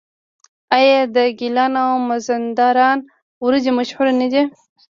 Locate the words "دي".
4.33-4.41